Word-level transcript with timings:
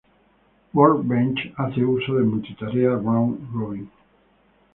Workbench 0.73 1.53
hace 1.57 1.85
uso 1.85 2.15
de 2.15 2.23
multitarea 2.23 2.89
round 2.95 3.51
robin. 3.53 3.87